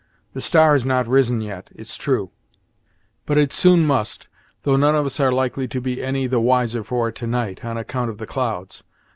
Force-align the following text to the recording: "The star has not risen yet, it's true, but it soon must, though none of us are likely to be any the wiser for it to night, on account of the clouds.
"The 0.33 0.41
star 0.41 0.71
has 0.71 0.83
not 0.83 1.05
risen 1.07 1.41
yet, 1.41 1.69
it's 1.75 1.95
true, 1.95 2.31
but 3.27 3.37
it 3.37 3.53
soon 3.53 3.85
must, 3.85 4.29
though 4.63 4.75
none 4.75 4.95
of 4.95 5.05
us 5.05 5.19
are 5.19 5.31
likely 5.31 5.67
to 5.67 5.79
be 5.79 6.01
any 6.01 6.25
the 6.25 6.39
wiser 6.39 6.83
for 6.83 7.09
it 7.09 7.15
to 7.17 7.27
night, 7.27 7.63
on 7.63 7.77
account 7.77 8.09
of 8.09 8.17
the 8.17 8.25
clouds. 8.25 8.83